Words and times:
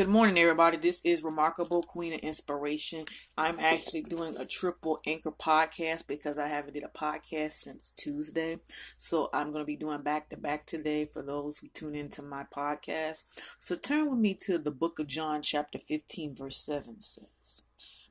Good 0.00 0.08
morning, 0.08 0.38
everybody. 0.38 0.78
This 0.78 1.02
is 1.04 1.22
Remarkable 1.22 1.82
Queen 1.82 2.14
of 2.14 2.20
Inspiration. 2.20 3.04
I'm 3.36 3.60
actually 3.60 4.00
doing 4.00 4.34
a 4.38 4.46
triple 4.46 4.98
anchor 5.06 5.30
podcast 5.30 6.06
because 6.06 6.38
I 6.38 6.46
haven't 6.46 6.72
did 6.72 6.84
a 6.84 6.88
podcast 6.88 7.52
since 7.52 7.90
Tuesday. 7.90 8.60
So 8.96 9.28
I'm 9.34 9.52
going 9.52 9.60
to 9.60 9.66
be 9.66 9.76
doing 9.76 10.00
back 10.00 10.30
to 10.30 10.38
back 10.38 10.64
today 10.64 11.04
for 11.04 11.20
those 11.20 11.58
who 11.58 11.68
tune 11.68 11.94
into 11.94 12.22
my 12.22 12.44
podcast. 12.44 13.24
So 13.58 13.76
turn 13.76 14.08
with 14.08 14.18
me 14.18 14.32
to 14.36 14.56
the 14.56 14.70
book 14.70 14.98
of 14.98 15.06
John, 15.06 15.42
chapter 15.42 15.78
15, 15.78 16.34
verse 16.34 16.56
7 16.56 17.02
says, 17.02 17.60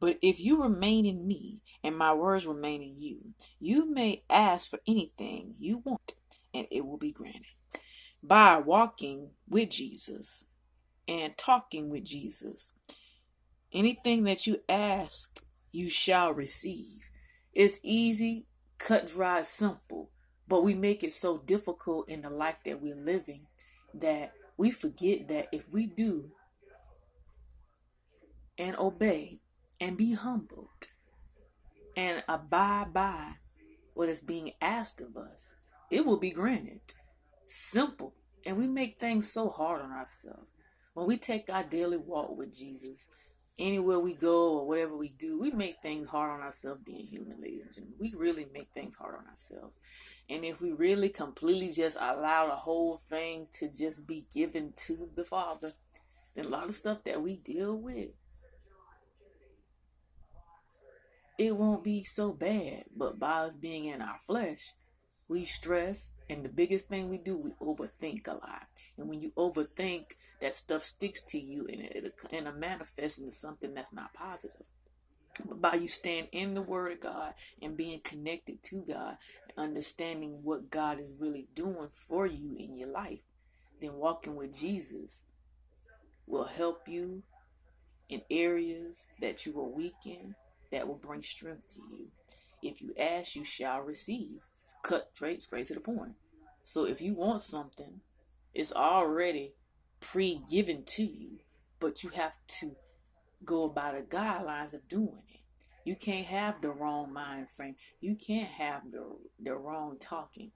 But 0.00 0.16
if 0.22 0.40
you 0.40 0.62
remain 0.62 1.04
in 1.04 1.26
me 1.26 1.60
and 1.82 1.98
my 1.98 2.14
words 2.14 2.46
remain 2.46 2.80
in 2.80 2.94
you, 2.98 3.34
you 3.60 3.92
may 3.92 4.22
ask 4.30 4.70
for 4.70 4.78
anything 4.88 5.54
you 5.58 5.82
want 5.84 6.14
and 6.54 6.66
it 6.70 6.86
will 6.86 6.96
be 6.96 7.12
granted. 7.12 7.44
By 8.22 8.56
walking 8.56 9.32
with 9.46 9.68
Jesus, 9.68 10.46
and 11.08 11.36
talking 11.36 11.90
with 11.90 12.04
Jesus. 12.04 12.72
Anything 13.72 14.24
that 14.24 14.46
you 14.46 14.60
ask, 14.68 15.42
you 15.72 15.88
shall 15.90 16.32
receive. 16.32 17.10
It's 17.52 17.80
easy, 17.82 18.46
cut 18.78 19.08
dry, 19.08 19.42
simple, 19.42 20.10
but 20.46 20.62
we 20.62 20.74
make 20.74 21.02
it 21.02 21.12
so 21.12 21.38
difficult 21.38 22.08
in 22.08 22.22
the 22.22 22.30
life 22.30 22.58
that 22.64 22.80
we're 22.80 22.96
living 22.96 23.46
that 23.94 24.32
we 24.56 24.70
forget 24.70 25.28
that 25.28 25.48
if 25.52 25.72
we 25.72 25.86
do 25.86 26.30
and 28.58 28.76
obey 28.76 29.40
and 29.80 29.96
be 29.96 30.14
humbled 30.14 30.68
and 31.96 32.22
abide 32.28 32.92
by 32.92 33.34
what 33.94 34.08
is 34.08 34.20
being 34.20 34.52
asked 34.60 35.00
of 35.00 35.16
us, 35.16 35.56
it 35.90 36.04
will 36.04 36.18
be 36.18 36.30
granted. 36.30 36.80
Simple. 37.46 38.14
And 38.46 38.56
we 38.56 38.66
make 38.66 38.98
things 38.98 39.30
so 39.30 39.48
hard 39.48 39.80
on 39.80 39.90
ourselves. 39.90 40.48
When 40.94 41.06
we 41.06 41.16
take 41.16 41.50
our 41.50 41.64
daily 41.64 41.96
walk 41.96 42.36
with 42.36 42.56
Jesus, 42.56 43.08
anywhere 43.58 43.98
we 43.98 44.14
go 44.14 44.58
or 44.58 44.66
whatever 44.66 44.96
we 44.96 45.08
do, 45.08 45.40
we 45.40 45.50
make 45.50 45.76
things 45.82 46.08
hard 46.08 46.30
on 46.30 46.40
ourselves 46.40 46.82
being 46.84 47.06
human, 47.06 47.40
ladies 47.40 47.66
and 47.66 47.74
gentlemen. 47.74 47.98
We 48.00 48.14
really 48.16 48.46
make 48.52 48.68
things 48.72 48.94
hard 48.94 49.16
on 49.16 49.26
ourselves. 49.26 49.80
And 50.30 50.44
if 50.44 50.60
we 50.60 50.70
really 50.72 51.08
completely 51.08 51.72
just 51.72 51.96
allow 51.96 52.46
the 52.46 52.54
whole 52.54 52.96
thing 52.96 53.48
to 53.54 53.68
just 53.68 54.06
be 54.06 54.26
given 54.32 54.72
to 54.86 55.10
the 55.14 55.24
Father, 55.24 55.72
then 56.34 56.46
a 56.46 56.48
lot 56.48 56.64
of 56.64 56.74
stuff 56.74 57.02
that 57.04 57.22
we 57.22 57.36
deal 57.38 57.76
with, 57.76 58.10
it 61.36 61.56
won't 61.56 61.82
be 61.82 62.04
so 62.04 62.32
bad. 62.32 62.84
But 62.96 63.18
by 63.18 63.40
us 63.40 63.56
being 63.56 63.86
in 63.86 64.00
our 64.00 64.18
flesh, 64.24 64.74
we 65.26 65.44
stress, 65.44 66.08
and 66.28 66.44
the 66.44 66.48
biggest 66.48 66.88
thing 66.88 67.08
we 67.08 67.18
do, 67.18 67.36
we 67.36 67.52
overthink 67.60 68.26
a 68.26 68.32
lot. 68.32 68.66
And 68.96 69.08
when 69.08 69.20
you 69.20 69.32
overthink, 69.36 70.12
that 70.40 70.54
stuff 70.54 70.82
sticks 70.82 71.20
to 71.28 71.38
you 71.38 71.66
and 71.70 71.82
it, 71.82 72.14
and 72.32 72.46
it 72.46 72.56
manifests 72.56 73.18
into 73.18 73.32
something 73.32 73.74
that's 73.74 73.92
not 73.92 74.14
positive. 74.14 74.66
But 75.44 75.60
by 75.60 75.74
you 75.74 75.88
staying 75.88 76.28
in 76.32 76.54
the 76.54 76.62
Word 76.62 76.92
of 76.92 77.00
God 77.00 77.34
and 77.60 77.76
being 77.76 78.00
connected 78.00 78.62
to 78.64 78.84
God, 78.88 79.16
and 79.48 79.58
understanding 79.58 80.40
what 80.42 80.70
God 80.70 81.00
is 81.00 81.10
really 81.18 81.48
doing 81.54 81.88
for 81.92 82.26
you 82.26 82.56
in 82.58 82.78
your 82.78 82.90
life, 82.90 83.20
then 83.80 83.94
walking 83.94 84.36
with 84.36 84.58
Jesus 84.58 85.24
will 86.26 86.44
help 86.44 86.88
you 86.88 87.22
in 88.08 88.22
areas 88.30 89.08
that 89.20 89.44
you 89.44 89.58
are 89.58 89.68
weak 89.68 89.94
in, 90.06 90.36
that 90.70 90.86
will 90.86 90.94
bring 90.94 91.22
strength 91.22 91.74
to 91.74 91.80
you. 91.80 92.08
If 92.62 92.80
you 92.80 92.94
ask, 92.98 93.36
you 93.36 93.44
shall 93.44 93.80
receive. 93.80 94.40
Cut 94.82 95.10
straight, 95.14 95.42
straight 95.42 95.66
to 95.66 95.74
the 95.74 95.80
point. 95.80 96.14
So 96.62 96.86
if 96.86 97.00
you 97.00 97.14
want 97.14 97.40
something, 97.40 98.00
it's 98.54 98.72
already 98.72 99.54
pre-given 100.00 100.84
to 100.86 101.02
you, 101.02 101.38
but 101.80 102.02
you 102.02 102.10
have 102.10 102.34
to 102.60 102.76
go 103.44 103.68
by 103.68 103.92
the 103.92 104.02
guidelines 104.02 104.74
of 104.74 104.88
doing 104.88 105.22
it. 105.30 105.40
You 105.84 105.96
can't 105.96 106.26
have 106.26 106.62
the 106.62 106.70
wrong 106.70 107.12
mind 107.12 107.50
frame. 107.50 107.76
You 108.00 108.16
can't 108.16 108.48
have 108.48 108.90
the 108.90 109.04
the 109.38 109.54
wrong 109.54 109.98
talking 110.00 110.52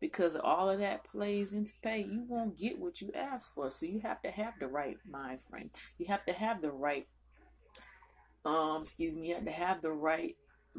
because 0.00 0.34
all 0.34 0.70
of 0.70 0.78
that 0.78 1.04
plays 1.04 1.52
into 1.52 1.74
pay. 1.82 1.98
You 1.98 2.24
won't 2.26 2.58
get 2.58 2.78
what 2.78 3.02
you 3.02 3.10
ask 3.14 3.52
for. 3.52 3.70
So 3.70 3.84
you 3.84 4.00
have 4.00 4.22
to 4.22 4.30
have 4.30 4.54
the 4.58 4.68
right 4.68 4.96
mind 5.08 5.42
frame. 5.42 5.70
You 5.98 6.06
have 6.06 6.24
to 6.24 6.32
have 6.32 6.62
the 6.62 6.72
right 6.72 7.06
um 8.44 8.82
excuse 8.82 9.16
me, 9.16 9.28
you 9.28 9.34
have 9.34 9.44
to 9.44 9.50
have 9.50 9.82
the 9.82 9.92
right 9.92 10.36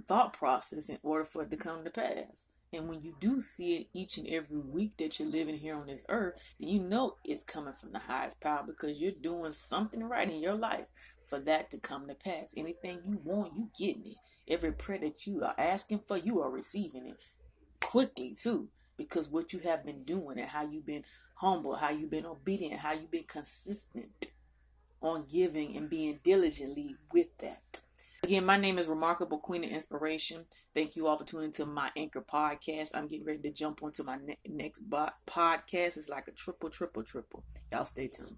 thought 0.08 0.34
process 0.34 0.90
in 0.90 0.98
order 1.04 1.24
for 1.24 1.44
it 1.44 1.52
to 1.52 1.58
come 1.58 1.84
to 1.84 1.92
pass. 1.92 2.48
And 2.74 2.88
when 2.88 3.02
you 3.02 3.16
do 3.20 3.42
see 3.42 3.78
it 3.78 3.88
each 3.94 4.18
and 4.18 4.28
every 4.28 4.60
week 4.60 4.96
that 4.98 5.20
you're 5.20 5.28
living 5.28 5.58
here 5.58 5.76
on 5.76 5.88
this 5.88 6.04
earth, 6.08 6.56
then 6.58 6.70
you 6.70 6.80
know 6.80 7.18
it's 7.26 7.44
coming 7.44 7.74
from 7.74 7.92
the 7.92 8.00
highest 8.00 8.40
power 8.40 8.64
because 8.66 9.02
you're 9.02 9.12
doing 9.12 9.52
something 9.52 10.04
right 10.04 10.30
in 10.30 10.40
your 10.40 10.56
life 10.56 10.88
for 11.28 11.40
that 11.40 11.70
to 11.72 11.78
come 11.78 12.08
to 12.08 12.16
pass. 12.16 12.54
Anything 12.56 13.02
you 13.06 13.20
want, 13.24 13.54
you 13.58 13.70
getting 13.78 14.14
it. 14.14 14.18
Every 14.48 14.72
prayer 14.72 15.00
that 15.00 15.28
you 15.28 15.44
are 15.44 15.56
asking 15.58 16.02
for, 16.08 16.18
you 16.18 16.42
are 16.42 16.50
receiving 16.50 17.08
it 17.08 17.18
quickly 17.82 18.34
too. 18.34 18.70
Because 18.96 19.30
what 19.30 19.52
you 19.52 19.60
have 19.60 19.86
been 19.86 20.04
doing 20.04 20.40
and 20.40 20.50
how 20.50 20.64
you've 20.64 20.86
been 20.86 21.04
humble, 21.36 21.76
how 21.76 21.90
you've 21.90 22.12
been 22.12 22.26
obedient, 22.26 22.80
how 22.80 22.94
you've 22.94 23.12
been 23.12 23.24
consistent 23.24 24.28
on 25.02 25.26
giving 25.30 25.76
and 25.76 25.90
being 25.90 26.20
diligently 26.24 26.96
with 27.12 27.38
that. 27.40 27.81
Again, 28.24 28.46
my 28.46 28.56
name 28.56 28.78
is 28.78 28.88
Remarkable 28.88 29.40
Queen 29.40 29.64
of 29.64 29.72
Inspiration. 29.72 30.46
Thank 30.76 30.96
you 30.96 31.08
all 31.08 31.18
for 31.18 31.24
tuning 31.24 31.52
to 31.54 31.66
my 31.66 31.90
Anchor 31.98 32.22
podcast. 32.22 32.92
I'm 32.94 33.08
getting 33.08 33.26
ready 33.26 33.40
to 33.40 33.50
jump 33.52 33.82
onto 33.82 34.04
my 34.04 34.18
ne- 34.24 34.38
next 34.48 34.82
bo- 34.88 35.10
podcast. 35.26 35.98
It's 35.98 36.08
like 36.08 36.28
a 36.28 36.32
triple, 36.32 36.70
triple, 36.70 37.02
triple. 37.02 37.44
Y'all 37.72 37.84
stay 37.84 38.10
tuned. 38.10 38.38